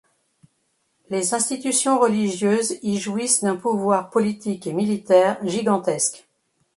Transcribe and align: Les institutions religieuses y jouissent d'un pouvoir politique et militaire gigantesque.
Les 1.11 1.35
institutions 1.35 1.99
religieuses 1.99 2.79
y 2.81 2.97
jouissent 2.97 3.43
d'un 3.43 3.55
pouvoir 3.55 4.09
politique 4.09 4.65
et 4.65 4.73
militaire 4.73 5.37
gigantesque. 5.45 6.27